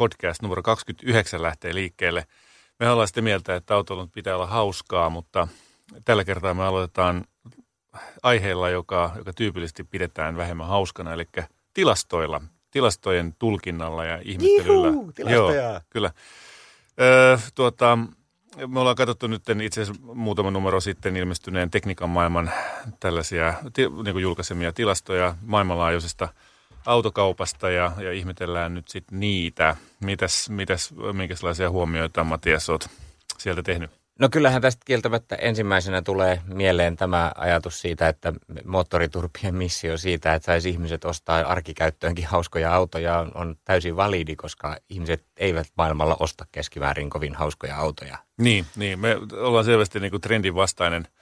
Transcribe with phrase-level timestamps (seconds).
[0.00, 2.26] podcast numero 29 lähtee liikkeelle.
[2.78, 5.48] Me ollaan sitä mieltä, että autoilun pitää olla hauskaa, mutta
[6.04, 7.24] tällä kertaa me aloitetaan
[8.22, 11.24] aiheella, joka, joka tyypillisesti pidetään vähemmän hauskana, eli
[11.74, 12.40] tilastoilla,
[12.70, 14.86] tilastojen tulkinnalla ja ihmettelyllä.
[14.86, 15.62] Juhu, tilastoja.
[15.62, 16.10] Joo, kyllä.
[17.00, 17.98] Öö, tuota,
[18.66, 22.50] me ollaan katsottu nyt itse asiassa muutama numero sitten ilmestyneen tekniikan maailman
[23.00, 26.28] tällaisia niin kuin julkaisemia tilastoja maailmanlaajuisesta–
[26.86, 29.76] autokaupasta ja, ja ihmetellään nyt sitten niitä.
[30.04, 32.90] Mitäs, mitäs, minkälaisia huomioita Matias olet
[33.38, 33.90] sieltä tehnyt?
[34.18, 38.32] No kyllähän tästä kieltämättä ensimmäisenä tulee mieleen tämä ajatus siitä, että
[38.64, 44.76] moottoriturpien missio siitä, että saisi ihmiset ostaa arkikäyttöönkin hauskoja autoja on, on täysin validi, koska
[44.88, 48.18] ihmiset eivät maailmalla osta keskimäärin kovin hauskoja autoja.
[48.38, 48.98] Niin, niin.
[48.98, 51.08] me ollaan selvästi niin kuin trendin vastainen–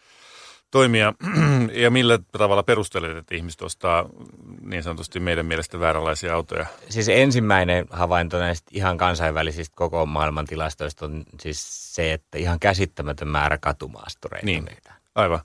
[0.71, 1.15] toimia
[1.83, 4.09] ja millä tavalla perustelet, että ihmiset ostaa
[4.61, 6.67] niin sanotusti meidän mielestä vääränlaisia autoja?
[6.89, 13.29] Siis ensimmäinen havainto näistä ihan kansainvälisistä koko maailman tilastoista on siis se, että ihan käsittämätön
[13.29, 14.93] määrä katumaastureita niin, meitä.
[15.15, 15.41] Aivan.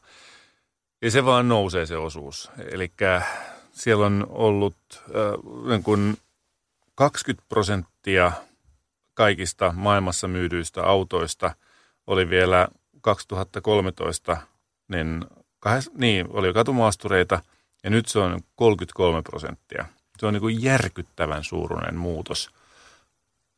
[1.02, 2.52] Ja se vaan nousee se osuus.
[2.72, 2.92] Eli
[3.72, 6.18] siellä on ollut äh, niin kuin
[6.96, 8.32] 20 prosenttia
[9.14, 11.56] kaikista maailmassa myydyistä autoista
[12.08, 12.68] oli vielä
[13.02, 14.38] 2013–
[14.94, 15.26] niin,
[15.60, 17.42] kahes, niin oli katumaastureita
[17.84, 19.86] ja nyt se on 33 prosenttia.
[20.20, 22.50] Se on niin kuin järkyttävän suuruinen muutos.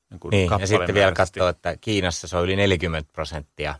[0.10, 3.76] Niin, kuin niin ja sitten vielä katsoo, että Kiinassa se on yli 40 prosenttia.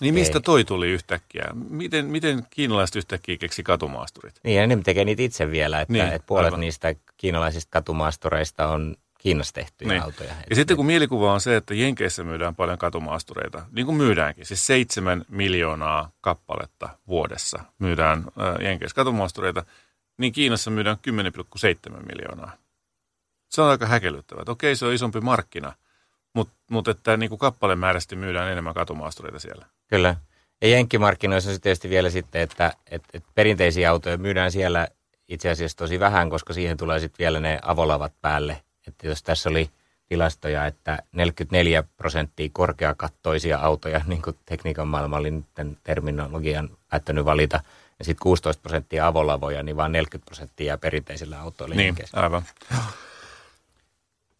[0.00, 1.44] Niin mistä toi tuli yhtäkkiä?
[1.54, 4.40] Miten, miten kiinalaiset yhtäkkiä keksi katumaasturit?
[4.44, 6.60] Niin ja ne tekee niitä itse vielä, että, niin, että puolet aivan.
[6.60, 10.02] niistä kiinalaisista katumaastureista on Kiinassa tehtyjä niin.
[10.02, 10.34] autoja.
[10.50, 14.66] Ja sitten kun mielikuva on se, että Jenkeissä myydään paljon katumaastureita, niin kuin myydäänkin, siis
[14.66, 19.64] seitsemän miljoonaa kappaletta vuodessa myydään äh, Jenkeissä katumaastureita,
[20.18, 20.96] niin Kiinassa myydään
[21.90, 22.52] 10,7 miljoonaa.
[23.48, 24.42] Se on aika häkellyttävää.
[24.42, 25.72] Että okei, se on isompi markkina,
[26.34, 29.66] mutta, mutta että niin kuin kappalemääräisesti myydään enemmän katumaastureita siellä.
[29.86, 30.16] Kyllä.
[30.62, 34.88] Ja jenkkimarkkinoissa se tietysti vielä sitten, että, että, että perinteisiä autoja myydään siellä
[35.28, 39.48] itse asiassa tosi vähän, koska siihen tulee sitten vielä ne avolavat päälle että jos tässä
[39.48, 39.70] oli
[40.08, 45.46] tilastoja, että 44 prosenttia korkeakattoisia autoja, niin kuin tekniikan maailmallinen
[45.82, 47.60] terminologian päättänyt valita,
[47.98, 51.74] ja sitten 16 prosenttia avolavoja, niin vain 40 prosenttia perinteisillä autoilla.
[51.74, 52.42] Niin, aivan.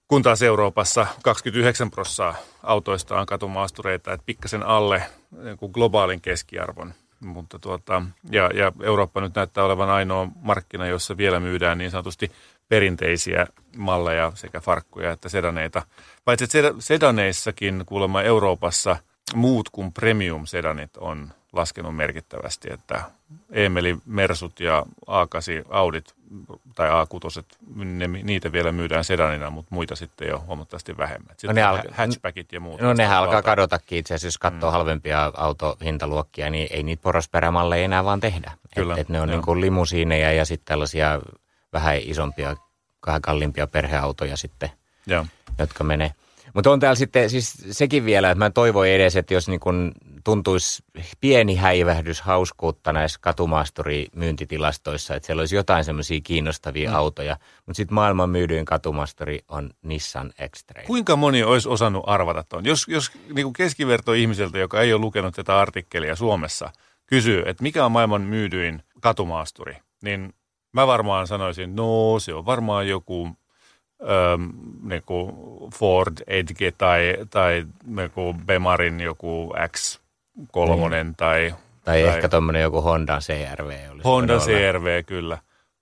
[0.08, 5.02] Kun taas Euroopassa 29 prosenttia autoista on katumaastureita, että pikkasen alle
[5.42, 6.94] niin kuin globaalin keskiarvon.
[7.20, 12.32] Mutta tuota, ja, ja Eurooppa nyt näyttää olevan ainoa markkina, jossa vielä myydään niin sanotusti
[12.68, 13.46] perinteisiä
[13.76, 15.82] malleja, sekä farkkuja että sedaneita.
[16.24, 18.96] Paitsi että sedaneissakin kuulemma Euroopassa
[19.34, 23.02] muut kuin premium-sedanit on laskenut merkittävästi, että
[23.50, 26.14] Emeli Mersut ja A8 Audit
[26.74, 27.44] tai A6,
[27.74, 31.34] ne, niitä vielä myydään sedanina, mutta muita sitten jo huomattavasti vähemmän.
[31.36, 32.80] Sitten no ne al- hatchbackit ja muut.
[32.80, 34.72] No ne alkaa kadotakin itse asiassa, jos katsoo mm.
[34.72, 38.52] halvempia autohintaluokkia, niin ei niitä porosperämalleja enää vaan tehdä.
[38.74, 41.20] Kyllä, et, et ne on niin kuin limusiineja ja sitten tällaisia
[41.76, 42.56] vähän isompia,
[43.06, 44.70] vähän kalliimpia perheautoja sitten,
[45.06, 45.26] Joo.
[45.58, 46.12] jotka menee.
[46.54, 49.92] Mutta on täällä sitten siis sekin vielä, että mä toivoin edes, että jos niin kun
[50.24, 50.82] tuntuisi
[51.20, 56.96] pieni häivähdys hauskuutta näissä katumaastori-myyntitilastoissa, että siellä olisi jotain semmoisia kiinnostavia mm.
[56.96, 57.36] autoja,
[57.66, 60.86] mutta sitten maailman myydyin katumaastori on Nissan X-Trail.
[60.86, 62.64] Kuinka moni olisi osannut arvata tuon?
[62.64, 66.70] Jos, jos niin keskiverto ihmiseltä, joka ei ole lukenut tätä artikkelia Suomessa,
[67.06, 70.34] kysyy, että mikä on maailman myydyin katumaasturi, niin
[70.76, 73.28] Mä varmaan sanoisin, no se on varmaan joku
[74.02, 74.52] äm,
[74.82, 75.32] niin kuin
[75.74, 78.10] Ford Edge tai, tai niin
[78.46, 81.14] Bemarin joku X3 niin.
[81.16, 81.54] tai...
[81.84, 84.04] Tai, tai ehkä tuommoinen joku Honda CRV olisi.
[84.04, 85.38] Honda CRV, kyllä.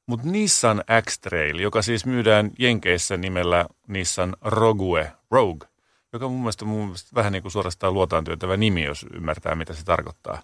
[0.07, 5.69] Mutta Nissan X-Trail, joka siis myydään Jenkeissä nimellä Nissan Rogue, Rogue
[6.13, 9.73] joka mun mielestä, mun mielestä vähän niin kuin suorastaan luotaan työtävä nimi, jos ymmärtää, mitä
[9.73, 10.43] se tarkoittaa.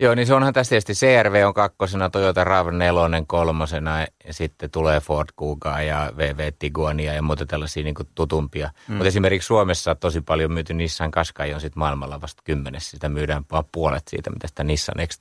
[0.00, 5.00] Joo, niin se onhan tässä tietysti CRV on kakkosena, Toyota RAV4 kolmosena ja sitten tulee
[5.00, 8.70] Ford Kuga ja VV Tiguania ja muuta tällaisia niin kuin tutumpia.
[8.88, 8.94] Mm.
[8.94, 12.90] Mutta esimerkiksi Suomessa tosi paljon myyty Nissan Qashqai on sitten maailmalla vasta kymmenessä.
[12.90, 15.18] Sitä myydään vaan puolet siitä, mitä sitä Nissan x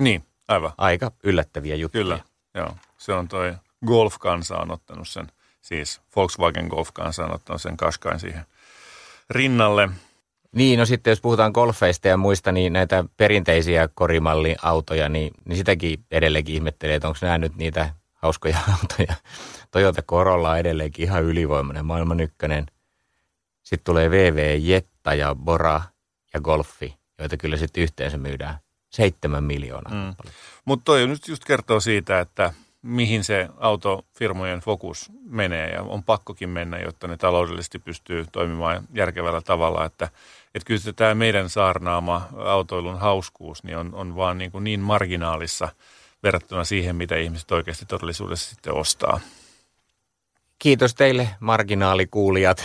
[0.00, 0.72] Niin, aivan.
[0.78, 2.04] Aika yllättäviä juttuja.
[2.04, 2.20] Kyllä,
[2.54, 2.76] joo.
[2.98, 3.54] Se on toi
[3.86, 5.26] Golf-kansa on ottanut sen,
[5.60, 8.44] siis Volkswagen Golf-kansa on ottanut sen Qashqain siihen
[9.30, 9.88] rinnalle.
[10.52, 16.04] Niin, no sitten jos puhutaan golfeista ja muista, niin näitä perinteisiä korimalliautoja, niin, niin sitäkin
[16.10, 19.14] edelleenkin ihmettelee, että onko nämä nyt niitä hauskoja autoja.
[19.70, 22.66] Toyota Corolla on edelleenkin ihan ylivoimainen, maailman ykkönen.
[23.62, 25.82] Sitten tulee VV Jetta ja Bora
[26.34, 28.58] ja Golfi, joita kyllä sitten yhteensä myydään
[28.90, 29.92] seitsemän miljoonaa.
[29.92, 30.14] Mm.
[30.64, 36.48] Mutta toi nyt just kertoo siitä, että mihin se autofirmojen fokus menee ja on pakkokin
[36.48, 40.08] mennä, jotta ne taloudellisesti pystyy toimimaan järkevällä tavalla, että
[40.54, 45.68] että kyllä tämä meidän saarnaama autoilun hauskuus niin on, on vaan niin, kuin niin marginaalissa
[46.22, 49.20] verrattuna siihen, mitä ihmiset oikeasti todellisuudessa sitten ostaa.
[50.58, 52.64] Kiitos teille marginaalikuulijat.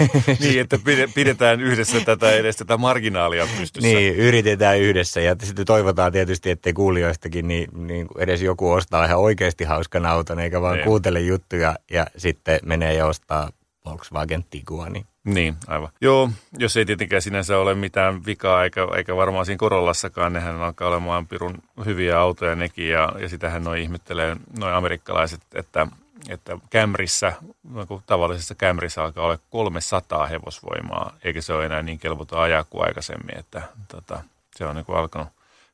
[0.40, 0.78] niin, että
[1.14, 3.88] pidetään yhdessä tätä edes tätä marginaalia pystyssä.
[3.88, 9.18] Niin, yritetään yhdessä ja sitten toivotaan tietysti, ettei kuulijoistakin niin, niin edes joku ostaa ihan
[9.18, 10.84] oikeasti hauskan auton, eikä vaan niin.
[10.84, 13.50] kuuntele juttuja ja sitten menee ja ostaa
[13.86, 14.92] Volkswagen Tiguan.
[14.92, 15.06] Niin.
[15.24, 15.88] niin, aivan.
[16.00, 20.88] Joo, jos ei tietenkään sinänsä ole mitään vikaa, eikä, eikä varmaan siinä Korollassakaan, nehän alkaa
[20.88, 25.86] olemaan pirun hyviä autoja nekin, ja, ja sitähän noin ihmettelee noin amerikkalaiset, että,
[26.28, 27.32] että Camryssä,
[27.74, 32.84] niin tavallisessa Camryssä alkaa olla 300 hevosvoimaa, eikä se ole enää niin kelvoton ajaa kuin
[32.84, 34.22] aikaisemmin, että tota,
[34.56, 35.28] se on niin kuin alkanut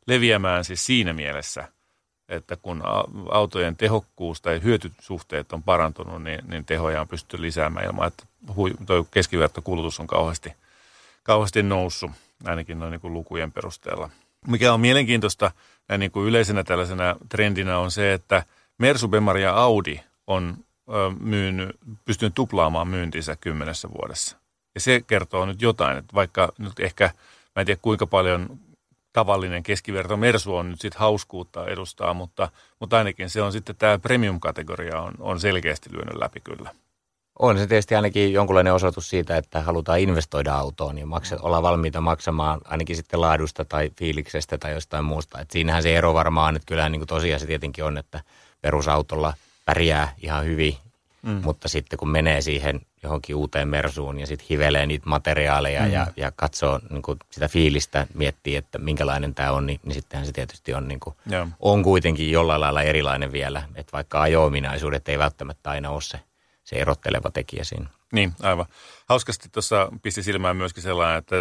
[0.06, 1.68] leviämään siis siinä mielessä–
[2.28, 2.82] että kun
[3.30, 8.24] autojen tehokkuus tai hyötysuhteet on parantunut, niin, niin tehoja on pystytty lisäämään ilman, että
[8.86, 10.52] tuo keskivertokulutus on kauheasti,
[11.22, 12.10] kauheasti noussut,
[12.44, 14.10] ainakin noin niin kuin lukujen perusteella.
[14.46, 15.50] Mikä on mielenkiintoista
[15.88, 18.44] näin niin kuin yleisenä tällaisena trendinä on se, että
[18.78, 20.56] Mersu, Bemar ja Audi on
[21.20, 24.36] myynyt, pystynyt tuplaamaan myyntinsä kymmenessä vuodessa.
[24.74, 27.04] Ja se kertoo nyt jotain, että vaikka nyt ehkä,
[27.56, 28.58] mä en tiedä kuinka paljon
[29.12, 32.48] tavallinen keskiverto Mersu on nyt sitten hauskuutta edustaa, mutta,
[32.80, 36.70] mutta ainakin se on sitten tämä premium-kategoria on, on selkeästi lyönyt läpi kyllä.
[37.38, 42.00] On se tietysti ainakin jonkunlainen osoitus siitä, että halutaan investoida autoon ja maksa, olla valmiita
[42.00, 45.40] maksamaan ainakin sitten laadusta tai fiiliksestä tai jostain muusta.
[45.40, 48.20] Et siinähän se ero varmaan, että kyllähän niin tosiaan se tietenkin on, että
[48.60, 49.34] perusautolla
[49.64, 50.76] pärjää ihan hyvin
[51.22, 51.40] Mm.
[51.44, 55.92] Mutta sitten kun menee siihen johonkin uuteen mersuun ja sitten hivelee niitä materiaaleja mm.
[55.92, 60.26] ja, ja katsoo niin kuin sitä fiilistä, miettii, että minkälainen tämä on, niin, niin sittenhän
[60.26, 61.16] se tietysti on, niin kuin,
[61.60, 63.62] on kuitenkin jollain lailla erilainen vielä.
[63.74, 66.20] Että vaikka ajo-ominaisuudet ei välttämättä aina ole se,
[66.64, 67.86] se erotteleva tekijä siinä.
[68.12, 68.66] Niin, aivan.
[69.08, 71.36] Hauskasti tuossa pisti silmään myöskin sellainen, että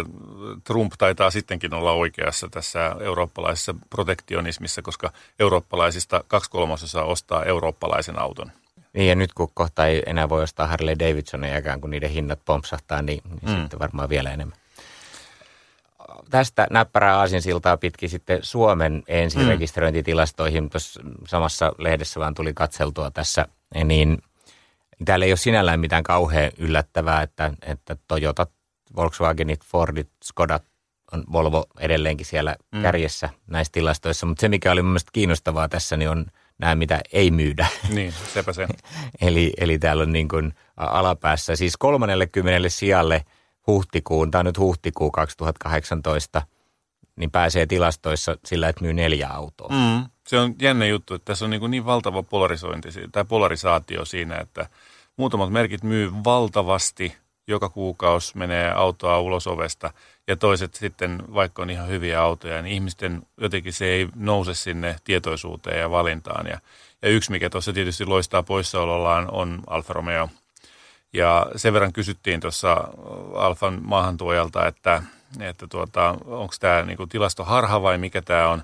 [0.64, 8.52] Trump taitaa sittenkin olla oikeassa tässä eurooppalaisessa protektionismissa, koska eurooppalaisista kaksi kolmasosaa ostaa eurooppalaisen auton.
[8.92, 13.02] Niin ja nyt kun kohta ei enää voi ostaa Harley Davidsonia kun niiden hinnat pompsahtaa,
[13.02, 13.60] niin, niin mm.
[13.60, 14.58] sitten varmaan vielä enemmän.
[16.30, 20.64] Tästä näppärää aasinsiltaa pitkin sitten Suomen ensirekisteröintitilastoihin.
[20.64, 20.70] Mm.
[20.70, 23.46] Tuossa samassa lehdessä vaan tuli katseltua tässä,
[23.84, 24.22] niin
[25.04, 28.46] täällä ei ole sinällään mitään kauhean yllättävää, että, että Toyota,
[28.96, 30.62] Volkswagenit, Fordit, Skodat,
[31.12, 32.82] on Volvo edelleenkin siellä mm.
[32.82, 34.26] kärjessä näissä tilastoissa.
[34.26, 36.26] Mutta se, mikä oli mielestäni kiinnostavaa tässä, niin on
[36.58, 37.66] nämä, mitä ei myydä.
[37.88, 38.68] Niin, sepä se.
[39.20, 43.24] eli, eli täällä on niin kuin alapäässä, siis 30 sijalle
[43.66, 46.42] huhtikuun, tämä on nyt huhtikuu 2018,
[47.16, 49.68] niin pääsee tilastoissa sillä, että myy neljä autoa.
[49.68, 54.36] Mm, se on jännä juttu, että tässä on niin, niin valtava polarisointi tai polarisaatio siinä,
[54.36, 54.66] että
[55.16, 59.90] muutamat merkit myy valtavasti, joka kuukausi menee autoa ulos ovesta–
[60.28, 64.96] ja toiset sitten, vaikka on ihan hyviä autoja, niin ihmisten jotenkin se ei nouse sinne
[65.04, 66.46] tietoisuuteen ja valintaan.
[66.46, 66.58] Ja,
[67.02, 70.28] ja yksi, mikä tuossa tietysti loistaa poissaolollaan, on Alfa Romeo.
[71.12, 72.88] Ja sen verran kysyttiin tuossa
[73.34, 75.02] Alfan maahantuojalta, että,
[75.40, 78.62] että tuota, onko tämä niinku tilasto harha vai mikä tämä on.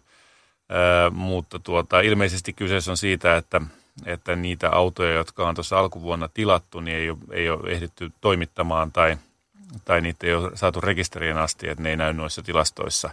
[0.71, 3.61] Ö, mutta tuota, ilmeisesti kyseessä on siitä, että,
[4.07, 8.93] että niitä autoja, jotka on tuossa alkuvuonna tilattu, niin ei ole, ei ole ehditty toimittamaan
[8.93, 9.17] tai–
[9.85, 13.11] tai niitä ei ole saatu rekisterien asti, että ne ei näy noissa tilastoissa.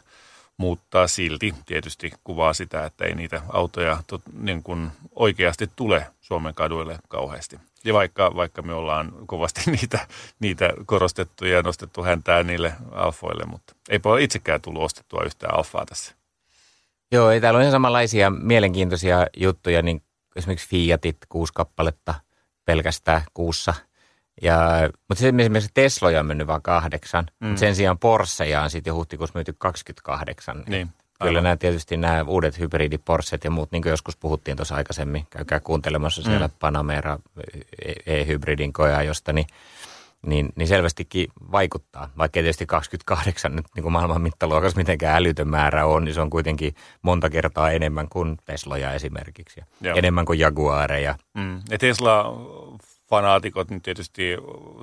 [0.58, 6.54] Mutta silti tietysti kuvaa sitä, että ei niitä autoja tot, niin kuin oikeasti tule Suomen
[6.54, 7.60] kaduille kauheasti.
[7.84, 10.08] Ja vaikka, vaikka me ollaan kovasti niitä,
[10.40, 15.86] niitä korostettu ja nostettu häntää niille alfoille, mutta eipä ole itsekään tullut ostettua yhtään alfaa
[15.86, 16.16] tässä.
[17.12, 20.02] Joo, ei täällä on ihan samanlaisia mielenkiintoisia juttuja, niin
[20.36, 22.14] esimerkiksi Fiatit kuusi kappaletta
[22.66, 23.74] pelkästään kuussa–
[24.42, 27.48] Ja, mutta se, esimerkiksi Tesloja on mennyt vain kahdeksan, mm.
[27.48, 30.64] mutta sen sijaan Porscheja on sitten jo huhtikuussa myyty 28.
[30.68, 30.90] Niin.
[31.22, 31.44] Kyllä Aivan.
[31.44, 35.60] nämä tietysti nämä uudet hybridit, Porschet ja muut, niin kuin joskus puhuttiin tuossa aikaisemmin, käykää
[35.60, 36.54] kuuntelemassa siellä mm.
[36.60, 37.20] Panamera
[38.06, 39.48] e-hybridin koja, josta niin,
[40.26, 42.10] niin, niin selvästikin vaikuttaa.
[42.18, 46.30] Vaikka tietysti 28 nyt niin kuin maailman mittaluokassa mitenkään älytön määrä on, niin se on
[46.30, 49.62] kuitenkin monta kertaa enemmän kuin Tesloja esimerkiksi.
[49.82, 51.16] Ja enemmän kuin Jaguareja.
[51.34, 51.62] Mm.
[51.70, 52.34] Ja Tesla
[53.10, 54.38] fanaatikot nyt tietysti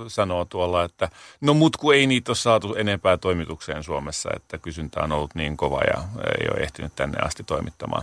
[0.08, 1.08] sanoo tuolla, että
[1.40, 5.56] no mut kun ei niitä ole saatu enempää toimitukseen Suomessa, että kysyntä on ollut niin
[5.56, 6.02] kova ja
[6.40, 8.02] ei ole ehtinyt tänne asti toimittamaan.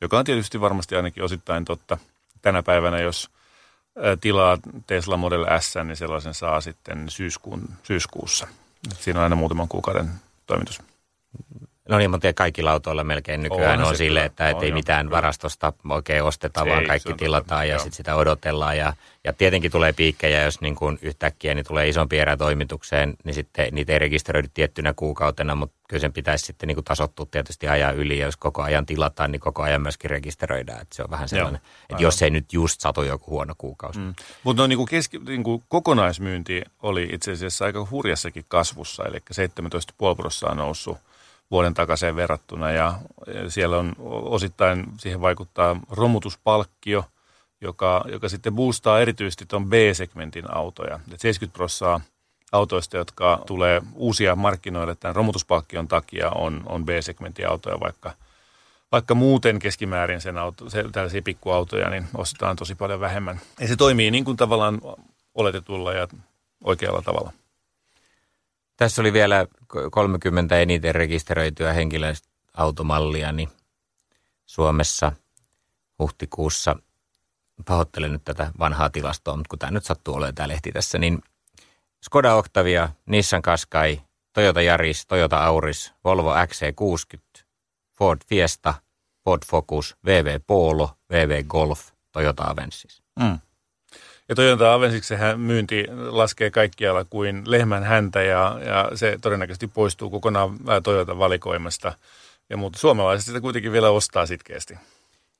[0.00, 1.98] Joka on tietysti varmasti ainakin osittain totta
[2.42, 3.30] tänä päivänä, jos
[4.20, 8.48] tilaa Tesla Model S, niin sellaisen saa sitten syyskuun, syyskuussa.
[8.98, 10.10] Siinä on aina muutaman kuukauden
[10.46, 10.82] toimitus.
[11.88, 15.06] No niin, mutta kaikilla autoilla melkein nykyään on, on sille, että on, ei jo, mitään
[15.06, 15.10] jo.
[15.10, 18.78] varastosta oikein osteta, ei, vaan kaikki tilataan totta, ja sitten sitä odotellaan.
[18.78, 18.92] Ja,
[19.24, 23.68] ja tietenkin tulee piikkejä, jos niin kuin yhtäkkiä niin tulee isompi erä toimitukseen, niin sitten
[23.74, 27.96] niitä ei rekisteröidy tiettynä kuukautena, mutta kyllä sen pitäisi sitten niin kuin tasottua tietysti ajan
[27.96, 28.18] yli.
[28.18, 30.80] Ja jos koko ajan tilataan, niin koko ajan myöskin rekisteröidään.
[30.80, 33.98] Että se on vähän sellainen, Joo, että jos ei nyt just satu joku huono kuukausi.
[33.98, 34.14] Mm.
[34.44, 39.18] Mutta no, niin kuin keski, niin kuin kokonaismyynti oli itse asiassa aika hurjassakin kasvussa, eli
[39.18, 40.98] 17,5 prosenttia on noussut
[41.50, 42.94] vuoden takaisin verrattuna ja
[43.48, 47.04] siellä on osittain siihen vaikuttaa romutuspalkkio,
[47.60, 51.00] joka, joka sitten boostaa erityisesti tuon B-segmentin autoja.
[51.12, 52.16] Et 70 prosenttia
[52.52, 58.12] autoista, jotka tulee uusia markkinoille tämän romutuspalkkion takia, on, on B-segmentin autoja, vaikka,
[58.92, 63.40] vaikka muuten keskimäärin sen auto, se, tällaisia pikkuautoja, niin ostetaan tosi paljon vähemmän.
[63.60, 64.80] Ja se toimii niin kuin tavallaan
[65.34, 66.08] oletetulla ja
[66.64, 67.32] oikealla tavalla.
[68.76, 69.46] Tässä oli vielä
[69.90, 73.48] 30 eniten rekisteröityä henkilöautomallia niin
[74.46, 75.12] Suomessa
[75.98, 76.76] huhtikuussa.
[77.64, 81.22] Pahoittelen nyt tätä vanhaa tilastoa, mutta kun tämä nyt sattuu olemaan tämä lehti tässä, niin
[82.02, 84.00] Skoda Octavia, Nissan Qashqai,
[84.32, 87.42] Toyota Yaris, Toyota Auris, Volvo XC60,
[87.98, 88.74] Ford Fiesta,
[89.24, 91.80] Ford Focus, VW Polo, VW Golf,
[92.12, 93.02] Toyota Avensis.
[93.20, 93.38] Mm.
[94.28, 100.58] Ja Toyota Avensiksehän myynti laskee kaikkialla kuin lehmän häntä ja, ja se todennäköisesti poistuu kokonaan
[100.82, 101.92] Toyota valikoimasta.
[102.50, 104.78] Ja mutta suomalaiset sitä kuitenkin vielä ostaa sitkeästi.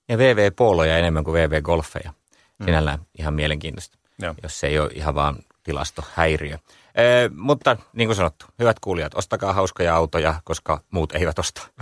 [0.09, 2.13] Ja VV Poloja enemmän kuin VV Golfeja.
[2.59, 2.65] Mm.
[2.65, 3.05] Sinällään mm.
[3.19, 4.35] ihan mielenkiintoista, Joo.
[4.43, 6.59] jos se ei ole ihan vaan tilastohäiriö.
[6.95, 11.69] Ee, mutta niin kuin sanottu, hyvät kuulijat, ostakaa hauskoja autoja, koska muut eivät osta.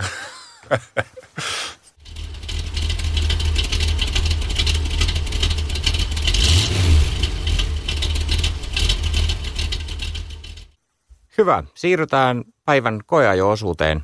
[11.37, 11.63] Hyvä.
[11.73, 14.03] Siirrytään päivän koeajo-osuuteen.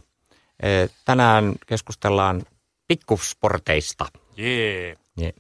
[0.64, 2.42] E, tänään keskustellaan
[2.88, 4.06] pikkusporteista.
[4.38, 4.98] Jee.
[5.22, 5.34] Yeah.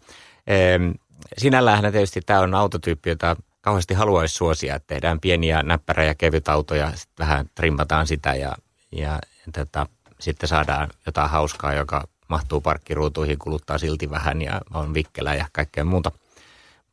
[0.47, 0.93] Yeah.
[1.37, 6.91] Sinällään tietysti tämä on autotyyppi, jota kauheasti haluaisi suosia, että tehdään pieniä näppärä- ja kevytautoja,
[6.95, 8.55] sitten vähän trimmataan sitä ja,
[8.91, 9.19] ja
[9.51, 9.85] tätä,
[10.19, 15.83] sitten saadaan jotain hauskaa, joka mahtuu parkkiruutuihin, kuluttaa silti vähän ja on vikkelä ja kaikkea
[15.83, 16.11] muuta.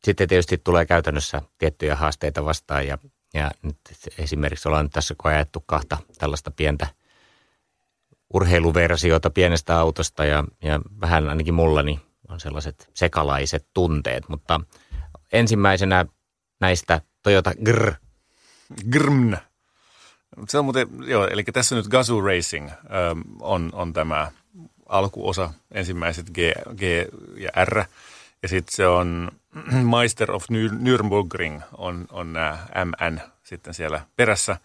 [0.03, 2.97] Sitten tietysti tulee käytännössä tiettyjä haasteita vastaan ja
[3.33, 3.77] ja nyt
[4.17, 6.87] esimerkiksi ollaan tässä koettu kahta tällaista pientä
[8.33, 14.61] urheiluversiota pienestä autosta ja, ja vähän ainakin mullani on sellaiset sekalaiset tunteet, mutta
[15.31, 16.05] ensimmäisenä
[16.59, 17.93] näistä Toyota Gr.
[18.89, 19.37] Grmn.
[20.47, 24.31] Se on muuten, joo, eli tässä nyt Gazoo Racing ähm, on, on tämä
[24.89, 26.37] alkuosa, ensimmäiset G,
[26.77, 26.81] G
[27.37, 27.83] ja R.
[28.43, 29.31] Ja sitten se on
[29.97, 30.45] Meister of
[30.79, 34.57] Nürburgring on, on nämä MN sitten siellä perässä.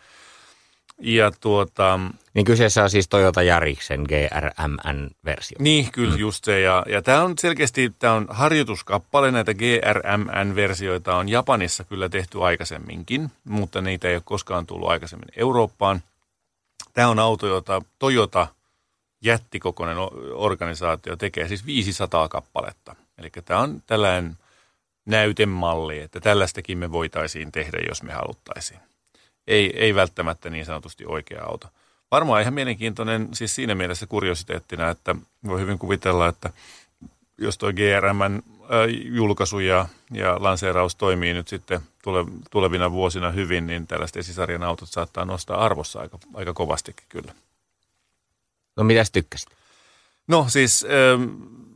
[0.98, 2.00] Ja tuota,
[2.34, 5.56] niin kyseessä on siis Toyota Jariksen GRMN-versio.
[5.60, 6.20] Niin, kyllä mm.
[6.20, 6.60] just se.
[6.60, 9.30] Ja, ja tämä on selkeästi tämä on harjoituskappale.
[9.30, 16.02] Näitä GRMN-versioita on Japanissa kyllä tehty aikaisemminkin, mutta niitä ei ole koskaan tullut aikaisemmin Eurooppaan.
[16.92, 18.46] Tämä on auto, jota Toyota
[19.22, 19.96] jättikokoinen
[20.32, 22.96] organisaatio tekee, siis 500 kappaletta.
[23.18, 24.36] Eli tämä on tällainen
[25.06, 28.80] näytemalli, että tällaistakin me voitaisiin tehdä, jos me haluttaisiin.
[29.46, 31.68] Ei, ei välttämättä niin sanotusti oikea auto.
[32.10, 35.14] Varmaan ihan mielenkiintoinen siis siinä mielessä kuriositeettina, että
[35.46, 36.50] voi hyvin kuvitella, että
[37.38, 38.42] jos tuo GRMn
[39.04, 44.88] julkaisu ja, ja lanseeraus toimii nyt sitten tule, tulevina vuosina hyvin, niin tällaisten sisarien autot
[44.88, 47.34] saattaa nostaa arvossa aika, aika kovastikin kyllä.
[48.76, 49.48] No mitäs tykkäsit?
[50.28, 50.86] No siis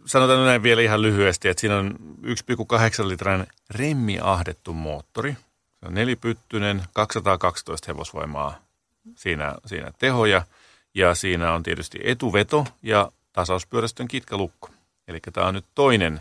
[0.09, 5.33] sanotaan näin vielä ihan lyhyesti, että siinä on 1,8 litran remmiahdettu moottori.
[5.81, 8.59] Se on nelipyttynen, 212 hevosvoimaa
[9.15, 10.43] siinä, siinä tehoja.
[10.95, 14.71] Ja siinä on tietysti etuveto ja tasauspyörästön kitkalukko.
[15.09, 16.21] Eli tämä on nyt toinen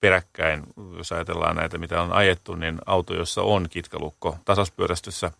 [0.00, 0.62] peräkkäin,
[0.96, 5.30] jos ajatellaan näitä, mitä on ajettu, niin auto, jossa on kitkalukko tasauspyörästyssä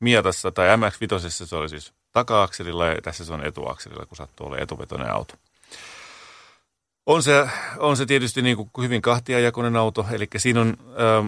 [0.00, 4.58] Miatassa tai MX-5 se oli siis taka-akselilla ja tässä se on etuakselilla, kun sattuu olla
[4.58, 5.34] etuvetoinen auto.
[7.08, 7.48] On se,
[7.78, 10.76] on se tietysti niin kuin hyvin kahtiajakoinen auto, eli siinä on,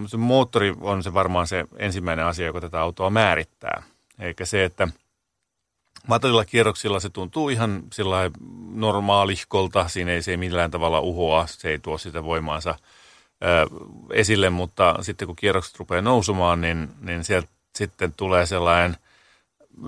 [0.06, 3.82] se moottori on se varmaan se ensimmäinen asia, joka tätä autoa määrittää.
[4.18, 4.88] Eikä se, että
[6.06, 8.30] matalilla kierroksilla se tuntuu ihan sillä
[8.74, 12.74] normaalihkolta, siinä ei se millään tavalla uhoa, se ei tuo sitä voimaansa
[14.12, 18.96] esille, mutta sitten kun kierrokset rupeaa nousumaan, niin, niin sieltä sitten tulee sellainen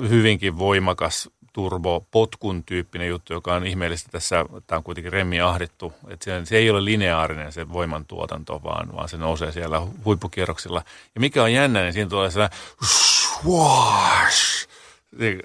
[0.08, 5.92] hyvinkin voimakas turbo potkun tyyppinen juttu, joka on ihmeellistä tässä, tämä on kuitenkin remmi ahdettu,
[6.08, 10.82] että se, se ei ole lineaarinen se voimantuotanto, vaan, vaan se nousee siellä huippukierroksilla.
[11.14, 14.68] Ja mikä on jännä, niin siinä tulee sellainen swash,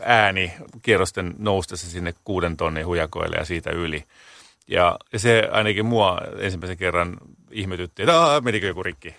[0.05, 4.03] ääni kierrosten noustessa sinne kuuden tonnin hujakoille ja siitä yli.
[4.67, 7.17] Ja, ja se ainakin mua ensimmäisen kerran
[7.51, 9.15] ihmetytti, että menikö joku rikki.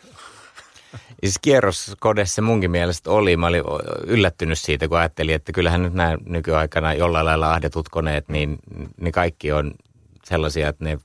[1.20, 3.36] Siis kierroskodessa munkin mielestä oli.
[3.36, 3.62] Mä olin
[4.06, 8.58] yllättynyt siitä, kun ajattelin, että kyllähän nyt nämä nykyaikana jollain lailla ahdetut koneet, niin,
[9.00, 9.74] niin kaikki on
[10.24, 10.98] sellaisia, että ne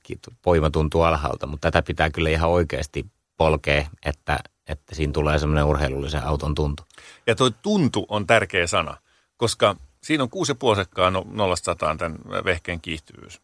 [0.46, 1.46] voima tuntuu alhaalta.
[1.46, 4.38] Mutta tätä pitää kyllä ihan oikeasti polkea, että,
[4.68, 6.82] että siinä tulee semmoinen urheilullisen auton tuntu.
[7.26, 8.96] Ja tuo tuntu on tärkeä sana,
[9.36, 13.40] koska siinä on kuusi ja sekkaa no, nollasta sataan tämän vehkeen kiihtyvyys.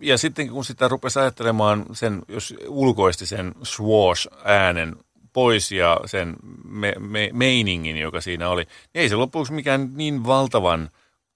[0.00, 4.96] Ja sitten kun sitä rupesi ajattelemaan sen, jos ulkoisti sen swash-äänen
[5.34, 10.26] pois ja sen me, me, meiningin, joka siinä oli, niin ei se loppuksi mikään niin
[10.26, 10.90] valtavan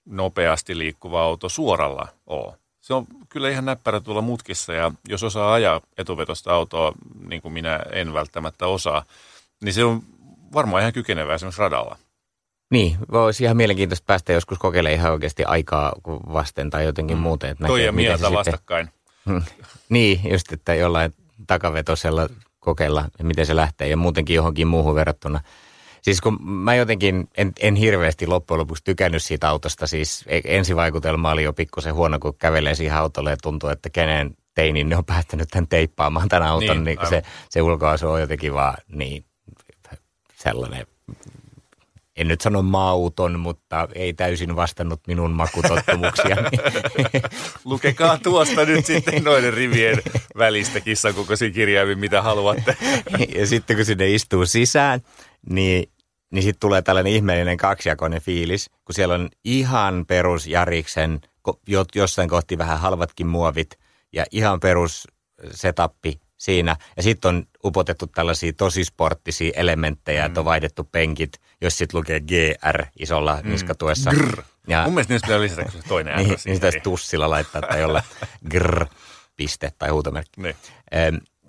[0.04, 2.54] nopeasti liikkuva auto suoralla ole.
[2.80, 6.92] Se on kyllä ihan näppärä tuolla mutkissa ja jos osaa ajaa etuvetosta autoa,
[7.28, 9.04] niin kuin minä en välttämättä osaa,
[9.62, 10.02] niin se on
[10.52, 11.96] varmaan ihan kykenevää esimerkiksi radalla.
[12.70, 15.92] Niin, voisi ihan mielenkiintoista päästä joskus kokeilemaan ihan oikeasti aikaa
[16.32, 17.22] vasten tai jotenkin mm.
[17.22, 17.50] muuten.
[17.50, 18.90] Että Toi ja mieltä vastakkain.
[19.88, 21.14] niin, just että jollain
[21.46, 22.28] takavetosella
[22.68, 23.88] kokeilla, miten se lähtee.
[23.88, 25.40] Ja muutenkin johonkin muuhun verrattuna.
[26.02, 31.30] Siis kun mä jotenkin en, en hirveästi loppujen lopuksi tykännyt siitä autosta, siis e, ensivaikutelma
[31.30, 35.04] oli jo pikkusen huono, kun kävelee siihen autolle ja tuntuu, että kenen teinin ne on
[35.04, 39.24] päättänyt tämän teippaamaan tämän auton, niin, niin se, se ulkoasu on jotenkin vaan niin
[40.34, 40.86] sellainen
[42.18, 46.36] en nyt sano mauton, mutta ei täysin vastannut minun makutottumuksia.
[47.64, 50.02] Lukekaa tuosta nyt sitten noiden rivien
[50.38, 52.76] välistä kissankokoisiin kirjaimin, mitä haluatte.
[53.38, 55.00] ja sitten kun sinne istuu sisään,
[55.50, 55.90] niin,
[56.30, 61.20] niin sitten tulee tällainen ihmeellinen kaksijakoinen fiilis, kun siellä on ihan perus Jariksen,
[61.94, 63.78] jossain kohti vähän halvatkin muovit
[64.12, 65.08] ja ihan perus
[65.50, 66.76] setappi siinä.
[66.96, 70.26] Ja sitten on upotettu tällaisia tosi sporttisia elementtejä, mm.
[70.26, 73.50] että on vaihdettu penkit, jos sitten lukee GR isolla mm.
[73.50, 74.10] niskatuessa.
[74.10, 74.42] Grr.
[74.68, 78.02] Ja, Mun mielestä niistä pitää lisätä se toinen niin, niin sitä tussilla laittaa tai olla
[78.50, 78.86] grr
[79.36, 80.40] piste tai huutomerkki.
[80.40, 80.56] Niin.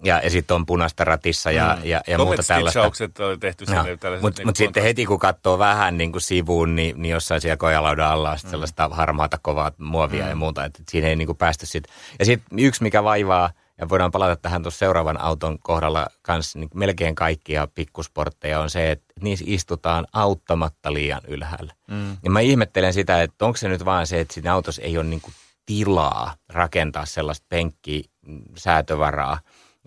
[0.04, 1.90] ja, ja sitten on punaista ratissa ja, mm.
[1.90, 2.82] ja, ja muuta tällaista.
[3.26, 3.82] oli tehty sinne.
[3.82, 7.42] No, Mutta niin mut sitten heti kun katsoo vähän niin kuin sivuun, niin, niin jossain
[7.42, 8.50] siellä kojalaudan alla on mm.
[8.50, 10.30] sellaista harmaata kovaa muovia mm.
[10.30, 10.66] ja muuta.
[10.66, 11.94] Että siinä ei niin kuin päästy sitten.
[12.20, 13.50] Ja sitten yksi, mikä vaivaa
[13.80, 18.92] ja voidaan palata tähän tuossa seuraavan auton kohdalla kanssa, niin melkein kaikkia pikkusportteja on se,
[18.92, 21.74] että niissä istutaan auttamatta liian ylhäällä.
[21.88, 22.18] Mm.
[22.24, 25.06] Ja mä ihmettelen sitä, että onko se nyt vaan se, että siinä autossa ei ole
[25.06, 25.22] niin
[25.66, 29.40] tilaa rakentaa sellaista penkkisäätövaraa,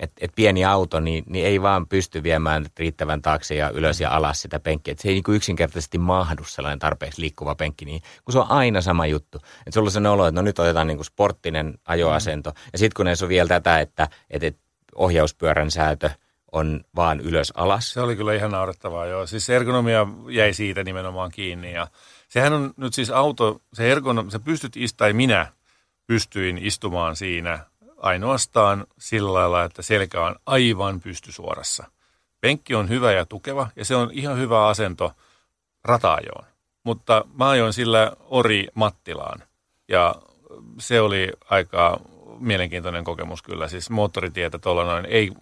[0.02, 4.10] että et pieni auto niin, niin ei vaan pysty viemään riittävän taakse ja ylös ja
[4.10, 4.92] alas sitä penkkiä.
[4.92, 8.50] Että se ei niin kuin yksinkertaisesti mahdu sellainen tarpeeksi liikkuva penkki, niin, kun se on
[8.50, 9.38] aina sama juttu.
[9.38, 12.50] Että sulla on sellainen olo, että no nyt otetaan niin kuin sporttinen ajoasento.
[12.50, 12.56] Mm.
[12.72, 14.52] Ja sitten kun ne on vielä tätä, että, että
[14.94, 16.10] ohjauspyörän säätö
[16.52, 17.92] on vaan ylös alas.
[17.92, 19.26] Se oli kyllä ihan naurettavaa, joo.
[19.26, 21.86] Siis ergonomia jäi siitä nimenomaan kiinni ja
[22.28, 25.46] sehän on nyt siis auto, se ergonomia, se pystyt istumaan, minä
[26.06, 27.71] pystyin istumaan siinä
[28.02, 31.84] ainoastaan sillä lailla, että selkä on aivan pystysuorassa.
[32.40, 35.12] Penkki on hyvä ja tukeva ja se on ihan hyvä asento
[35.84, 36.44] rataajoon.
[36.84, 39.42] Mutta mä ajoin sillä Ori Mattilaan
[39.88, 40.14] ja
[40.78, 42.00] se oli aika
[42.42, 43.68] mielenkiintoinen kokemus kyllä.
[43.68, 45.32] Siis moottoritietä tuolla noin ei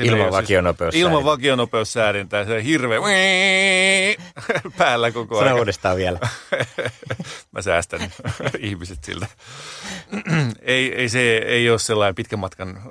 [0.00, 0.92] Ilman vakionopeus.
[0.92, 2.44] Siis, ilman vakionopeussäädintää.
[2.44, 2.98] Se hirveä
[4.78, 5.48] päällä koko ajan.
[5.48, 6.18] Sano uudestaan vielä.
[7.52, 8.00] Mä säästän
[8.58, 9.26] ihmiset siltä.
[10.62, 12.82] ei, ei, se ei ole sellainen pitkän matkan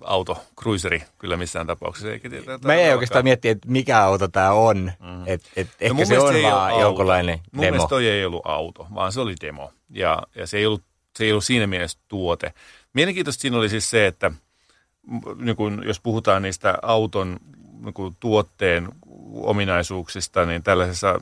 [0.00, 2.12] auto, cruiseri kyllä missään tapauksessa.
[2.12, 2.28] Eikä
[2.64, 4.92] Mä en oikeastaan miettiä, että mikä auto tämä on.
[5.00, 5.22] Mm.
[5.26, 7.48] Et, et no ehkä se on vaan jonkunlainen demo.
[7.52, 9.72] Mun mielestä toi ei ollut auto, vaan se oli demo.
[9.90, 10.82] Ja, ja se, ei ollut,
[11.18, 12.52] se ei ollut siinä mielessä tuote.
[12.92, 14.32] Mielenkiintoista siinä oli siis se, että–
[15.36, 17.36] niin kun, jos puhutaan niistä auton
[17.80, 18.88] niin kun, tuotteen
[19.32, 21.20] ominaisuuksista, niin tällaisessa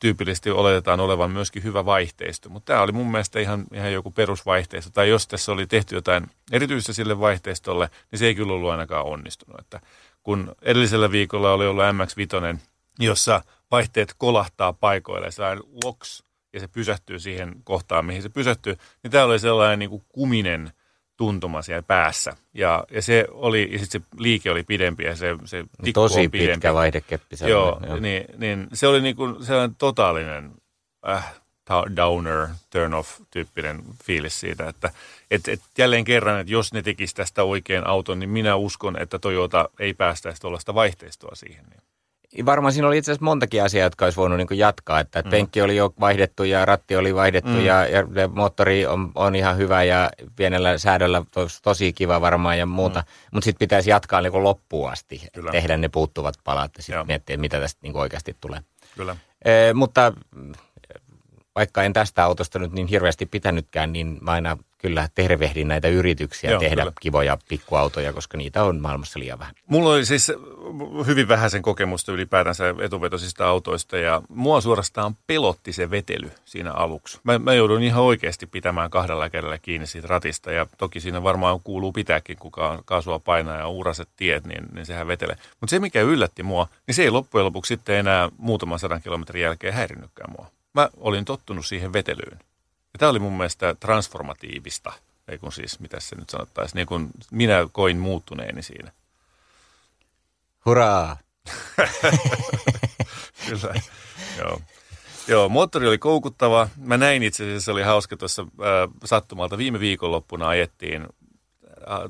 [0.00, 2.48] tyypillisesti oletetaan olevan myöskin hyvä vaihteisto.
[2.48, 4.90] Mutta tämä oli mun mielestä ihan, ihan joku perusvaihteisto.
[4.90, 9.06] Tai jos tässä oli tehty jotain erityistä sille vaihteistolle, niin se ei kyllä ollut ainakaan
[9.06, 9.60] onnistunut.
[9.60, 9.80] Että
[10.22, 12.58] kun edellisellä viikolla oli ollut MX-5,
[12.98, 16.23] jossa vaihteet kolahtaa paikoille, sellainen loks,
[16.54, 20.72] ja se pysähtyy siihen kohtaan, mihin se pysähtyy, niin tämä oli sellainen niin kuin kuminen
[21.16, 22.32] tuntuma siellä päässä.
[22.54, 26.20] Ja, ja se oli, ja sitten se liike oli pidempi ja se, se tikku Tosi
[26.20, 26.52] on pidempi.
[26.52, 27.36] pitkä vaihdekeppi.
[27.46, 27.96] Joo, joo.
[27.96, 30.50] Niin, niin, se oli niin kuin sellainen totaalinen
[31.08, 31.34] äh,
[31.96, 34.90] downer, turn off tyyppinen fiilis siitä, että
[35.30, 39.18] et, et jälleen kerran, että jos ne tekisivät tästä oikein auton, niin minä uskon, että
[39.18, 41.64] Toyota ei päästäisi tuollaista vaihteistoa siihen.
[41.70, 41.82] Niin.
[42.46, 45.00] Varmaan siinä oli itse asiassa montakin asiaa, jotka olisi voinut niin jatkaa.
[45.00, 45.30] Että mm.
[45.30, 47.64] penkki oli jo vaihdettu ja ratti oli vaihdettu mm.
[47.64, 52.66] ja, ja moottori on, on ihan hyvä ja pienellä säädöllä tos, tosi kiva varmaan ja
[52.66, 53.00] muuta.
[53.00, 53.06] Mm.
[53.32, 55.50] Mutta sitten pitäisi jatkaa niin loppuun asti, Kyllä.
[55.50, 58.60] tehdä ne puuttuvat palat ja sitten miettiä, mitä tästä niin oikeasti tulee.
[58.96, 59.16] Kyllä.
[59.44, 60.12] E, mutta
[61.54, 66.50] vaikka en tästä autosta nyt niin hirveästi pitänytkään, niin mä aina kyllä tervehdin näitä yrityksiä
[66.50, 66.92] Joo, tehdä kyllä.
[67.00, 69.54] kivoja pikkuautoja, koska niitä on maailmassa liian vähän.
[69.66, 70.32] Mulla oli siis
[71.06, 77.20] hyvin vähäisen kokemusta ylipäätänsä etuvetoisista autoista ja mua suorastaan pelotti se vetely siinä aluksi.
[77.24, 81.60] Mä, mä joudun ihan oikeasti pitämään kahdella kädellä kiinni siitä ratista ja toki siinä varmaan
[81.60, 85.36] kuuluu pitääkin, kuka kaasua painaa ja uuraset tiet, niin, niin sehän vetelee.
[85.60, 89.42] Mutta se mikä yllätti mua, niin se ei loppujen lopuksi sitten enää muutaman sadan kilometrin
[89.42, 90.53] jälkeen häirinnytkään mua.
[90.74, 92.38] Mä olin tottunut siihen vetelyyn.
[92.92, 94.92] Ja tämä oli mun mielestä transformatiivista,
[95.28, 98.92] ei kun siis, mitä se nyt sanottaisiin, niin kuin minä koin muuttuneeni siinä.
[100.66, 101.16] Hurraa!
[103.48, 103.74] Kyllä,
[104.38, 104.60] joo.
[105.28, 106.68] Joo, moottori oli koukuttava.
[106.76, 108.48] Mä näin itse asiassa, se oli hauska tuossa äh,
[109.04, 109.58] sattumalta.
[109.58, 111.08] Viime viikonloppuna ajettiin äh,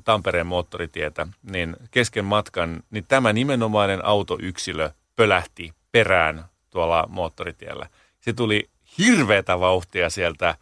[0.04, 7.88] Tampereen moottoritietä, niin kesken matkan, niin tämä nimenomainen autoyksilö pölähti perään tuolla moottoritiellä.
[8.24, 10.56] Se tuli hirveätä vauhtia sieltä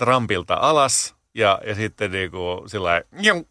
[0.00, 3.02] rampilta alas ja, ja sitten niin kuin sillä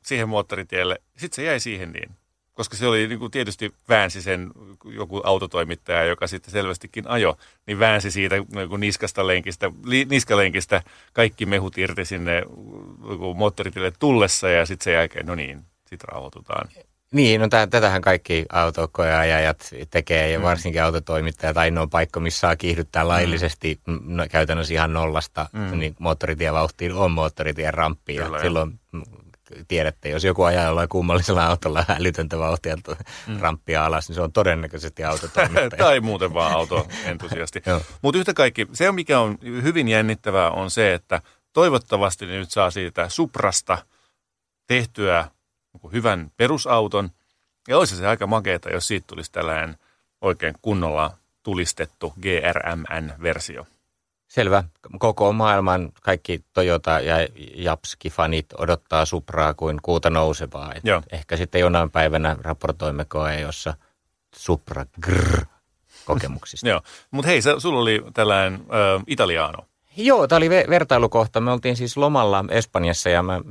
[0.04, 1.02] siihen moottoritielle.
[1.18, 2.10] Sitten se jäi siihen niin.
[2.54, 4.52] Koska se oli niin kuin tietysti väänsi sen
[4.86, 10.82] joku autotoimittaja, joka sitten selvästikin ajo, niin väänsi siitä niin kuin niskasta lenkistä, li, niskalenkistä
[11.14, 12.42] kaikki mehut irti sinne
[13.08, 16.70] niin moottoritielle tullessa ja sitten sen jälkeen, no niin, sitten rauhoitutaan.
[17.14, 20.44] Niin, no tätähän kaikki autokoeajajat tekee ja mm.
[20.44, 21.58] varsinkin autotoimittajat.
[21.58, 23.08] Ainoa paikka, missä saa kiihdyttää mm.
[23.08, 25.80] laillisesti no, käytännössä ihan nollasta, mm.
[25.80, 28.16] niin moottoritievauhtiin on moottoritien ramppi.
[28.16, 29.04] Kyllä, ja silloin mm,
[29.68, 32.76] tiedätte, jos joku ajaa jollain kummallisella autolla älytöntä vauhtia
[33.28, 33.40] mm.
[33.40, 35.70] ramppia alas, niin se on todennäköisesti autotoimittaja.
[35.86, 37.64] tai muuten vaan autoentusiasti.
[38.02, 41.22] Mutta yhtä kaikki, se mikä on hyvin jännittävää on se, että
[41.54, 43.78] toivottavasti nyt saa siitä Suprasta
[44.68, 45.28] tehtyä
[45.94, 47.10] hyvän perusauton.
[47.68, 49.78] Ja olisi se aika makeeta, jos siitä tulisi tällainen
[50.22, 53.68] oikein kunnolla tulistettu GRMN-versio.
[54.28, 54.64] Selvä.
[55.00, 57.16] Koko maailman kaikki Toyota ja
[57.56, 60.74] Japski-fanit odottaa Supraa kuin kuuta nousevaa.
[60.74, 63.74] Et ehkä sitten jonain päivänä raportoimme koe, jossa
[64.36, 65.46] Supra grrr
[66.06, 66.70] kokemuksista.
[66.70, 68.66] Joo, mutta hei, sulla oli tällainen
[69.08, 69.66] italiano.
[69.98, 71.42] Joo, tämä oli vertailukohta.
[71.42, 73.42] Me oltiin siis lomalla Espanjassa ja mä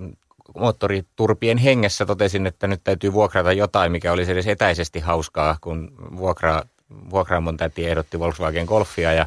[0.58, 6.62] moottoriturpien hengessä totesin, että nyt täytyy vuokrata jotain, mikä olisi edes etäisesti hauskaa, kun vuokra,
[7.10, 9.26] vuokraamon täti ehdotti Volkswagen Golfia ja,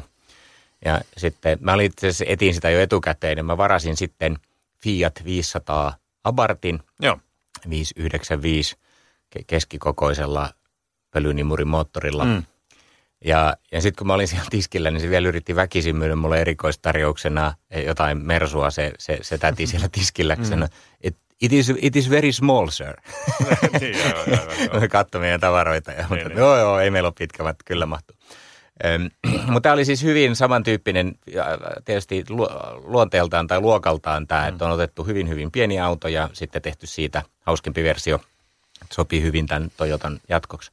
[0.84, 4.38] ja sitten mä olin itse asiassa etin sitä jo etukäteen ja mä varasin sitten
[4.82, 7.18] Fiat 500 Abartin Joo.
[7.70, 8.76] 595
[9.46, 10.50] keskikokoisella
[11.10, 12.24] pölynimurimoottorilla.
[12.24, 12.42] Mm.
[13.24, 16.40] Ja, ja sitten kun mä olin siellä tiskillä, niin se vielä yritti väkisin myydä mulle
[16.40, 17.54] erikoistarjouksena
[17.86, 20.44] jotain mersua, se, se, se täti siellä tiskillä, mm.
[20.44, 20.68] sanoi,
[21.02, 22.96] it, it, is, it is very small, sir.
[23.80, 25.92] niin, Katso meidän tavaroita.
[25.92, 26.38] Ja, niin, niin.
[26.38, 28.16] joo, joo, ei meillä ole pitkä, mutta kyllä mahtuu.
[29.52, 31.14] mutta tämä oli siis hyvin samantyyppinen,
[31.84, 32.24] tietysti
[32.84, 34.48] luonteeltaan tai luokaltaan tämä, mm.
[34.48, 38.20] että on otettu hyvin, hyvin pieni auto ja sitten tehty siitä hauskempi versio.
[38.92, 40.70] Sopii hyvin tämän Toyotan jatkoksi.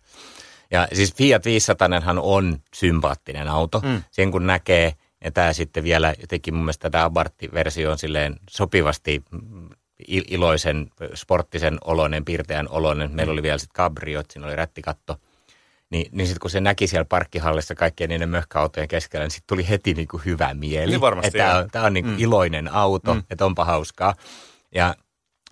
[0.72, 1.90] Ja siis Fiat 500
[2.22, 3.80] on sympaattinen auto.
[3.80, 4.04] Mm.
[4.12, 9.24] Sen kun näkee, ja tämä sitten vielä jotenkin mun mielestä tämä Abartti-versio on silleen sopivasti
[10.08, 13.12] iloisen, sporttisen oloinen, piirteän oloinen.
[13.12, 15.18] Meillä oli vielä sitten kabriot, siinä oli rättikatto.
[15.90, 19.70] Niin, niin sitten kun se näki siellä parkkihallissa kaikkien niiden möhkäautojen keskellä, niin sitten tuli
[19.70, 20.92] heti niin kuin hyvä mieli.
[20.92, 21.38] Niin varmasti.
[21.38, 22.16] Tämä on, tää on niin mm.
[22.18, 23.24] iloinen auto, mm.
[23.30, 24.16] että onpa hauskaa.
[24.76, 24.96] Ja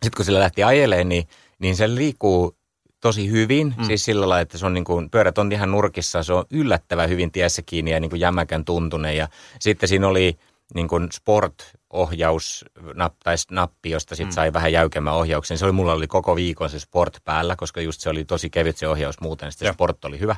[0.03, 1.27] sitten kun sillä lähti ajelemaan, niin,
[1.59, 2.56] niin se liikkuu
[3.01, 3.83] tosi hyvin, mm.
[3.83, 7.09] siis sillä lailla, että se on niin kuin, pyörät on ihan nurkissa, se on yllättävän
[7.09, 9.17] hyvin tiessä kiinni ja niin kuin jämäkän tuntunen.
[9.17, 9.27] Ja
[9.59, 10.37] sitten siinä oli
[10.73, 12.65] niin kuin sport-ohjaus
[13.23, 14.35] tai nappi, josta sitten mm.
[14.35, 15.57] sai vähän jäykemmän ohjauksen.
[15.57, 18.77] Se oli, mulla oli koko viikon se sport päällä, koska just se oli tosi kevyt
[18.77, 20.35] se ohjaus muuten, sitten sport oli hyvä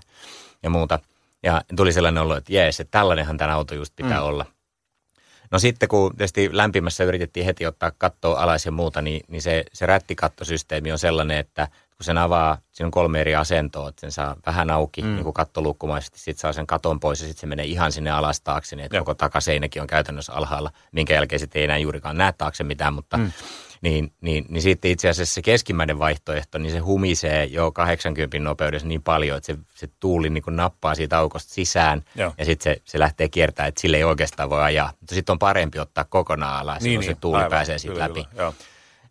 [0.63, 0.99] ja muuta.
[1.43, 4.25] Ja tuli sellainen olo, että jees, että tällainenhan tämä auto just pitää mm.
[4.25, 4.45] olla.
[5.51, 9.63] No sitten kun tietysti lämpimässä yritettiin heti ottaa kattoa alas ja muuta, niin, niin se,
[9.73, 11.67] se rättikattosysteemi on sellainen, että
[11.99, 15.07] kun sen avaa, siinä on kolme eri asentoa, että sen saa vähän auki, mm.
[15.07, 18.41] niin kuin kattolukkumaisesti, sitten saa sen katon pois ja sitten se menee ihan sinne alas
[18.41, 19.05] taakse, niin että Joo.
[19.05, 23.17] koko takaseinäkin on käytännössä alhaalla, minkä jälkeen sitten ei enää juurikaan näe taakse mitään, mutta
[23.17, 23.31] mm
[23.81, 28.87] niin, niin, niin sitten itse asiassa se keskimmäinen vaihtoehto, niin se humisee jo 80 nopeudessa
[28.87, 32.33] niin paljon, että se, se tuuli niin nappaa siitä aukosta sisään Joo.
[32.37, 34.93] ja sitten se, se lähtee kiertämään, että sille ei oikeastaan voi ajaa.
[34.99, 38.27] Mutta sitten on parempi ottaa kokonaan alas, niin, niin, se tuuli aivan, pääsee siitä läpi.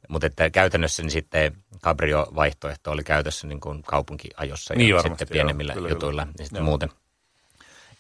[0.09, 5.35] Mutta että käytännössä niin sitten Cabrio-vaihtoehto oli käytössä niin kuin kaupunkiajossa niin ja varmasti, sitten
[5.35, 6.35] pienemmillä joo, jutuilla kyllä.
[6.39, 6.65] ja sitten joo.
[6.65, 6.89] muuten.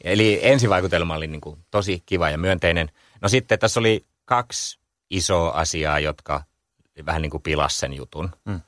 [0.05, 2.89] Eli ensivaikutelma oli niin kuin tosi kiva ja myönteinen.
[3.21, 4.79] No sitten tässä oli kaksi
[5.11, 6.43] isoa asiaa, jotka
[7.07, 8.31] vähän niin kuin pilas sen jutun.
[8.45, 8.61] Mm.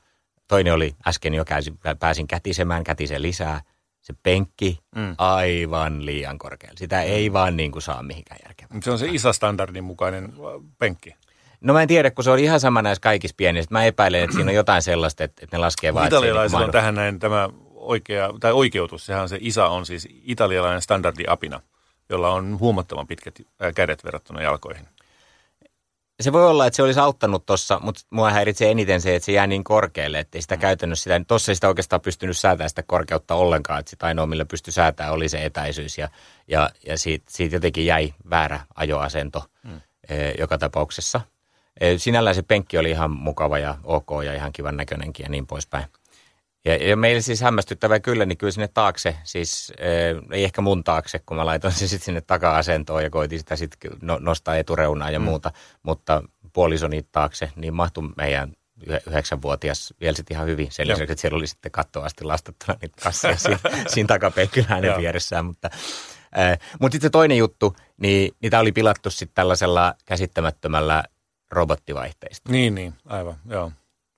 [0.47, 3.61] Toinen oli, äsken jo käsin, pääsin kätisemään, kätisen lisää.
[4.01, 5.15] Se penkki mm.
[5.17, 6.77] aivan liian korkealla.
[6.77, 7.33] Sitä ei mm.
[7.33, 8.77] vaan niin kuin saa mihinkään järkevää.
[8.83, 10.33] Se on se ISA-standardin mukainen
[10.77, 11.15] penkki.
[11.61, 13.71] No mä en tiedä, kun se on ihan sama näissä kaikissa pienissä.
[13.71, 16.07] Mä epäilen, että siinä on jotain sellaista, että, että ne laskee vaan.
[16.07, 19.05] Italialaisilla niin on tähän näin tämä oikea, tai oikeutus.
[19.05, 21.61] Sehän on se ISA on siis italialainen standardiapina,
[22.09, 24.87] jolla on huomattavan pitkät äh, kädet verrattuna jalkoihin
[26.21, 29.31] se voi olla, että se olisi auttanut tuossa, mutta mua häiritsee eniten se, että se
[29.31, 30.61] jää niin korkealle, että ei sitä mm.
[30.61, 34.45] käytännössä sitä, tuossa ei sitä oikeastaan pystynyt säätämään sitä korkeutta ollenkaan, että sitä ainoa, millä
[34.45, 36.09] pystyi säätämään, oli se etäisyys ja,
[36.47, 39.81] ja, ja siitä, siitä jotenkin jäi väärä ajoasento mm.
[40.09, 41.21] e, joka tapauksessa.
[41.97, 45.85] Sinällään se penkki oli ihan mukava ja ok ja ihan kivan näköinenkin ja niin poispäin.
[46.65, 50.83] Ja, ja meillä siis hämmästyttävä kyllä, niin kyllä sinne taakse, siis äh, ei ehkä mun
[50.83, 55.11] taakse, kun mä laitoin sen sitten sinne taka-asentoon ja koitin sitä sitten no, nostaa etureunaa
[55.11, 55.25] ja mm.
[55.25, 55.51] muuta,
[55.83, 58.53] mutta puolisoni taakse, niin mahtui meidän
[59.07, 60.71] yhdeksänvuotias vielä sitten ihan hyvin.
[60.71, 63.59] Sen lisäksi, että siellä oli sitten kattoasti lastattuna niitä kasseja siinä,
[63.93, 65.45] siinä takapenkillä hänen vieressään.
[65.45, 65.69] Mutta,
[66.37, 71.03] äh, mutta sitten se toinen juttu, niin niitä oli pilattu sitten tällaisella käsittämättömällä
[71.51, 72.51] robottivaihteista.
[72.51, 73.71] Niin, niin, aivan, joo.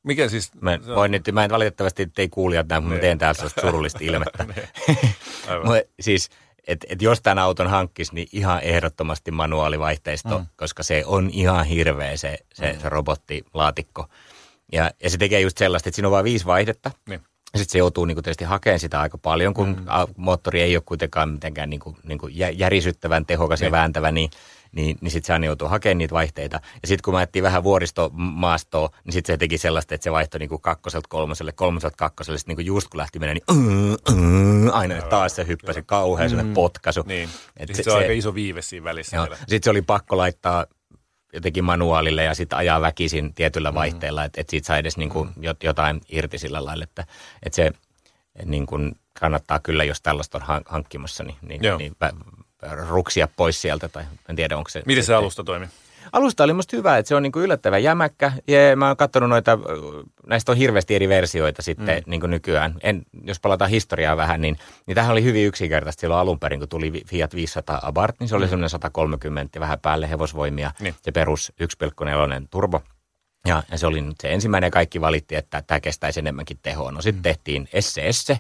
[0.04, 0.52] Mikä siis?
[0.62, 4.00] Mä, voin nyt, mä en valitettavasti ei kuulijat näin, mutta mä teen täällä sellaista surullista
[4.10, 4.44] ilmettä.
[4.44, 4.68] Niin.
[6.00, 6.30] siis,
[6.68, 10.46] että et jos tämän auton hankkisi, niin ihan ehdottomasti manuaalivaihteisto, mm.
[10.56, 12.80] koska se on ihan hirveä se, se, mm.
[12.80, 14.08] se robottilaatikko.
[14.72, 16.92] Ja, ja se tekee just sellaista, että siinä on vain viisi vaihdetta.
[17.10, 17.22] Niin.
[17.54, 20.14] Ja sitten se joutuu niin kuin tietysti hakemaan sitä aika paljon, kun mm.
[20.18, 23.68] moottori ei ole kuitenkaan mitenkään niin kuin, niin kuin järisyttävän tehokas niin.
[23.68, 24.30] ja vääntävä, niin
[24.74, 26.60] niin, niin sitten se aina joutuu hakemaan niitä vaihteita.
[26.82, 30.40] Ja sitten kun mä etsin vähän vuoristomaastoa, niin sitten se teki sellaista, että se vaihtoi
[30.40, 32.38] niin kuin kakkoselta kolmoselle, kolmoselta kakkoselle.
[32.38, 36.46] Sitten niin kuin just kun lähti mennä, niin uh, uh, aina taas se hyppäsi kauhean
[36.46, 36.54] mm.
[36.54, 37.04] potkaisu.
[37.06, 37.30] Niin.
[37.58, 39.28] Et se, se, on aika iso viive siinä välissä.
[39.38, 40.66] Sitten se oli pakko laittaa
[41.34, 43.76] jotenkin manuaalille ja sitten ajaa väkisin tietyllä mm.
[43.76, 45.44] vaihteella, että et siitä sai edes niin kuin mm.
[45.64, 47.06] jotain irti sillä lailla, että,
[47.44, 47.72] että se
[48.46, 51.96] niin kuin kannattaa kyllä, jos tällaista on hankkimassa, niin, niin, niin
[52.90, 53.90] ruksia pois sieltä.
[53.90, 54.84] Tai en tiedä, onko se...
[54.86, 55.68] Miten se alusta toimi?
[56.12, 58.32] Alusta oli musta hyvä, että se on niin kuin yllättävän jämäkkä.
[58.48, 59.60] Ja mä oon katsonut noita,
[60.28, 62.12] näistä on hirveästi eri versioita sitten mm.
[62.12, 62.76] niin kuin nykyään.
[62.84, 66.70] En, jos palataan historiaa vähän, niin, niin tähän oli hyvin yksinkertaista silloin alun perin, kun
[66.70, 68.50] tuli Fiat 500 Abarth, niin se oli mm.
[68.50, 70.72] semmoinen 130 ja vähän päälle hevosvoimia.
[70.80, 70.96] Niin.
[71.02, 72.82] Se perus 1,4 turbo.
[73.48, 76.92] Ja, ja se oli nyt se ensimmäinen, kaikki valitti, että tämä kestäisi enemmänkin tehoa.
[76.92, 77.24] No sitten mm.
[77.24, 78.32] tehtiin SCS,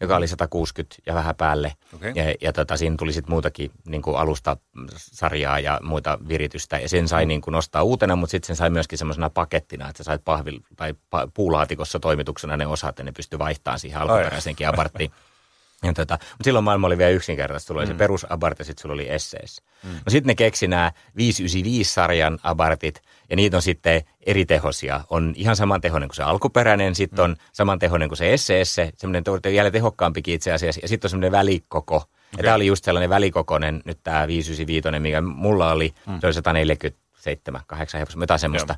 [0.00, 1.72] joka oli 160 ja vähän päälle.
[1.94, 2.12] Okay.
[2.14, 6.78] Ja, ja tota, siinä tuli sitten muutakin niin kuin alustasarjaa ja muita viritystä.
[6.78, 7.28] Ja sen sai mm.
[7.28, 10.60] niin kuin nostaa uutena, mutta sitten sen sai myöskin semmoisena pakettina, että sä sait pahvil,
[10.76, 10.94] tai
[11.34, 15.10] puulaatikossa toimituksena ne osat, ja ne pystyi vaihtamaan siihen alkuperäisenkin abarttiin.
[15.82, 17.66] Ja tota, mutta silloin maailma oli vielä yksinkertaista.
[17.66, 17.92] Sulla oli mm.
[17.92, 19.62] se perus Abarth ja sitten sulla oli SS.
[19.82, 19.90] Mm.
[19.90, 25.00] No sitten ne keksi nämä 595-sarjan Abartit ja niitä on sitten eri tehosia.
[25.10, 27.24] On ihan samantehoinen kuin se alkuperäinen, sitten mm.
[27.24, 30.80] on samantehoinen kuin se SS, semmoinen vielä tehokkaampikin itse asiassa.
[30.82, 31.96] Ja sitten on semmoinen välikoko.
[31.96, 32.08] Okay.
[32.36, 36.20] Ja tämä oli just sellainen välikokoinen, nyt tämä 595, mikä mulla oli, mm.
[36.20, 38.76] se oli 147, 8 hevosta, jotain semmoista.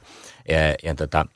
[0.49, 1.27] Ja, ja tota,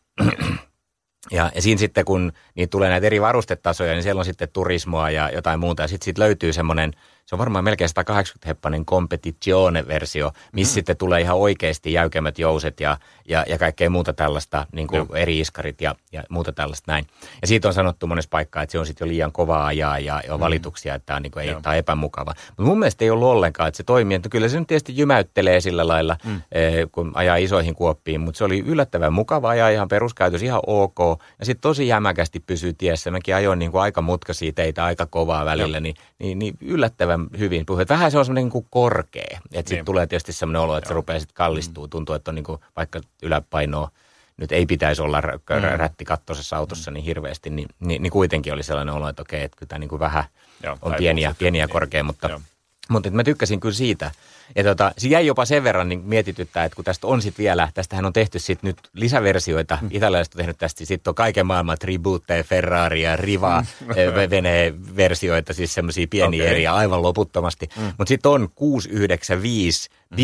[1.31, 5.11] Ja, ja siinä sitten, kun niitä tulee näitä eri varustetasoja, niin siellä on sitten turismoa
[5.11, 5.83] ja jotain muuta.
[5.83, 6.93] Ja sitten sit löytyy semmoinen,
[7.31, 10.75] se on varmaan melkein 180-heppainen competizione-versio, missä mm.
[10.75, 12.97] sitten tulee ihan oikeasti jäykemmät jouset ja,
[13.29, 17.07] ja, ja kaikkea muuta tällaista, niin kuin eri iskarit ja, ja muuta tällaista näin.
[17.43, 20.21] Ja siitä on sanottu monessa paikkaa, että se on sitten jo liian kovaa ajaa ja,
[20.27, 20.45] ja on mm.
[20.45, 22.35] valituksia, että tämä on, niin kuin, ei, tämä on epämukava.
[22.49, 24.14] Mutta mun mielestä ei ollut ollenkaan, että se toimii.
[24.14, 26.40] Että kyllä se nyt tietysti jymäyttelee sillä lailla, mm.
[26.53, 30.99] eh, kun ajaa isoihin kuoppiin, mutta se oli yllättävän mukava ajaa ihan peruskäytös, ihan ok.
[31.38, 33.11] Ja sitten tosi jämäkästi pysyy tiessä.
[33.11, 37.67] Mäkin ajoin niin kuin aika mutkaisia teitä, aika kovaa välillä, niin, niin, niin, yllättävän hyvin
[37.67, 37.89] puhuit.
[37.89, 39.39] Vähän se on semmoinen niin korkea.
[39.53, 40.91] Että sitten tulee tietysti semmoinen olo, että Joo.
[40.91, 41.87] se rupeaa sitten kallistuu.
[41.87, 41.91] Mm.
[41.91, 43.91] Tuntuu, että on niin kuin, vaikka yläpainoa
[44.37, 45.77] nyt ei pitäisi olla mm.
[45.77, 49.57] rätti kattosessa autossa niin hirveästi, niin, niin, niin kuitenkin oli sellainen olo, että okei, että
[49.57, 50.25] kyllä tämä niin kuin vähän
[50.63, 51.73] Joo, on pieniä, pieniä niin.
[51.73, 52.41] korkea, mutta, Joo.
[52.90, 54.11] Mutta mä tykkäsin kyllä siitä.
[54.57, 57.68] Ja tota, se jäi jopa sen verran niin mietityttää, että kun tästä on sitten vielä,
[57.74, 59.88] tästähän on tehty sitten nyt lisäversioita, mm.
[59.90, 63.90] italialaiset on tehnyt tästä, sitten on kaiken maailman tributteja, Ferrari ja Riva mm.
[63.96, 66.50] Eh, versioita, siis semmoisia pieniä okay.
[66.53, 67.68] eriä aivan loputtomasti.
[67.76, 67.83] Mm.
[67.83, 70.16] Mutta sitten on 695 mm.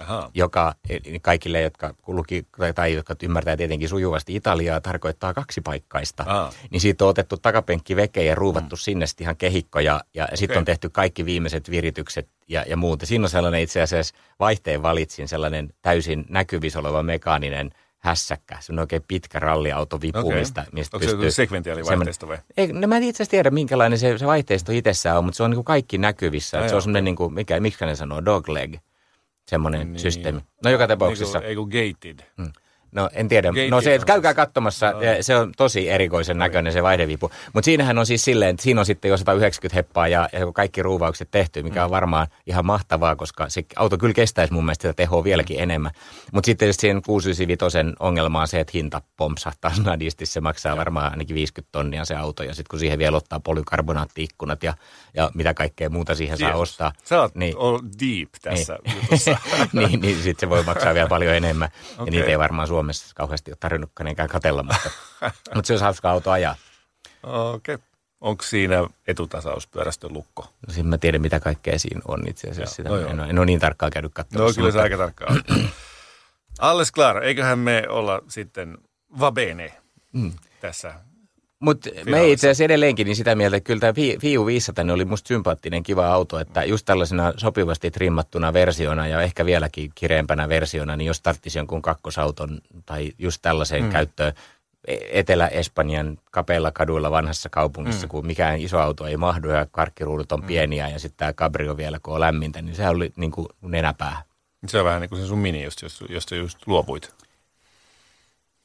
[0.00, 0.30] Aha.
[0.34, 0.74] joka
[1.22, 6.24] kaikille, jotka luki, tai jotka ymmärtää tietenkin sujuvasti Italiaa, tarkoittaa kaksipaikkaista.
[6.26, 6.52] Aha.
[6.70, 8.80] Niin siitä on otettu takapenkki veke ja ruuvattu mm.
[8.80, 10.36] sinne ihan kehikko ja, ja okay.
[10.36, 13.06] sitten on tehty kaikki viimeiset viritykset ja, ja muuta.
[13.06, 18.56] Siinä on sellainen itse asiassa vaihteen valitsin, sellainen täysin näkyvissä oleva mekaaninen hässäkkä.
[18.60, 20.38] Se on oikein pitkä ralliauto vipu, okay.
[20.38, 21.30] mistä, mistä Onko pystyy...
[21.30, 22.38] se sekventiaalivaihteisto vai?
[22.56, 25.42] Ei, no mä en itse asiassa tiedä, minkälainen se, se vaihteisto itsessään on, mutta se
[25.42, 26.68] on niin kuin kaikki näkyvissä.
[26.68, 28.76] Se on semmoinen, niin kuin, mikä, miksi ne sanoo, dogleg
[29.50, 30.00] semmoinen niin.
[30.00, 30.40] systeemi.
[30.64, 31.40] No joka tapauksessa.
[31.40, 32.18] Ei kun gated.
[32.36, 32.52] Hmm.
[32.92, 33.48] No en tiedä.
[33.70, 34.98] No se, käykää katsomassa, no.
[35.20, 37.30] se on tosi erikoisen näköinen se vaihdevipu.
[37.52, 40.82] Mutta siinähän on siis silleen, että siinä on sitten jo 190 heppaa ja, ja kaikki
[40.82, 41.94] ruuvaukset tehty, mikä on mm.
[41.94, 45.62] varmaan ihan mahtavaa, koska se auto kyllä kestäisi mun mielestä sitä tehoa vieläkin mm.
[45.62, 45.90] enemmän.
[46.32, 50.26] Mutta sitten tietysti siihen 695 ongelma on se, että hinta pompsahtaa nadisti.
[50.26, 54.62] Se maksaa varmaan ainakin 50 tonnia se auto ja sitten kun siihen vielä ottaa polykarbonaattiikkunat
[54.62, 54.74] ja,
[55.14, 56.92] ja mitä kaikkea muuta siihen saa ostaa.
[57.04, 58.96] Sä oot niin, all deep tässä niin.
[59.02, 59.38] jutussa.
[59.72, 61.68] niin, niin sitten se voi maksaa vielä paljon enemmän.
[61.92, 62.06] Okay.
[62.06, 62.79] Ja niitä ei varmaan Suomessa
[63.14, 64.90] kauheasti ole tarvinnut kenenkään katella, mutta,
[65.54, 66.56] mutta se olisi hauska auto ajaa.
[67.22, 67.74] Okei.
[67.74, 67.86] Okay.
[68.20, 70.42] Onko siinä etutasauspyörästön lukko?
[70.66, 72.74] No siinä mä tiedän, mitä kaikkea siinä on itse asiassa.
[72.74, 74.60] Sitä no en, ole, en ole niin tarkkaan käynyt katsomassa.
[74.60, 75.36] No kyllä se aika tarkkaa
[76.58, 78.78] Alles klar, eiköhän me olla sitten
[79.20, 79.72] vabene
[80.12, 80.32] mm.
[80.60, 80.94] tässä
[81.60, 85.28] mutta me itse asiassa edelleenkin niin sitä mieltä, että kyllä tämä Fiu 500 oli musta
[85.28, 91.06] sympaattinen kiva auto, että just tällaisena sopivasti trimmattuna versiona ja ehkä vieläkin kireempänä versiona, niin
[91.06, 93.90] jos tarttisi jonkun kakkosauton tai just tällaiseen mm.
[93.90, 94.32] käyttöön
[94.86, 98.10] e-, Etelä-Espanjan kapeilla kaduilla vanhassa kaupungissa, mm.
[98.10, 100.46] kun mikään iso auto ei mahdu ja karkkiruudut on mm.
[100.46, 104.22] pieniä ja sitten tämä cabrio vielä, kun on lämmintä, niin se oli niin kuin nenäpää.
[104.66, 107.14] Se on vähän niin kuin se sun mini, just, josta just luovuit.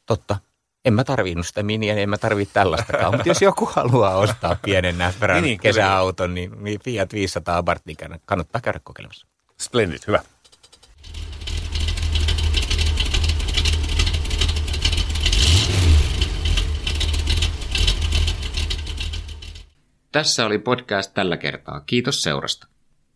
[0.05, 0.37] Totta
[0.85, 3.13] en mä tarvinnut sitä miniä, niin en mä tarvitse tällaistakaan.
[3.15, 8.61] Mutta jos joku haluaa ostaa pienen näppärän niin, kesäauton, niin Fiat 500 Abarth, niin kannattaa
[8.61, 9.27] käydä kokeilemassa.
[9.57, 10.19] Splendid, hyvä.
[20.11, 21.81] Tässä oli podcast tällä kertaa.
[21.85, 22.67] Kiitos seurasta.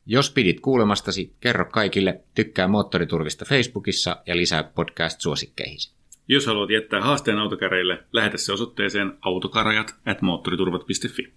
[0.05, 5.98] Jos pidit kuulemastasi, kerro kaikille, tykkää Moottoriturvista Facebookissa ja lisää podcast-suosikkeihin.
[6.31, 11.33] Jos haluat jättää haasteen autokäreille, lähetä se osoitteeseen autokarajat at moottoriturvat.fi.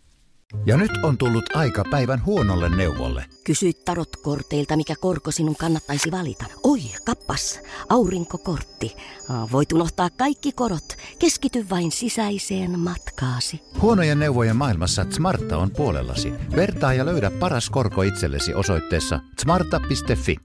[0.67, 3.25] Ja nyt on tullut aika päivän huonolle neuvolle.
[3.45, 6.45] Kysy tarotkorteilta, mikä korko sinun kannattaisi valita.
[6.63, 8.97] Oi, kappas, aurinkokortti.
[9.53, 10.97] Voit unohtaa kaikki korot.
[11.19, 13.61] Keskity vain sisäiseen matkaasi.
[13.81, 16.33] Huonojen neuvojen maailmassa Smarta on puolellasi.
[16.57, 20.37] Vertaa ja löydä paras korko itsellesi osoitteessa smarta.fi.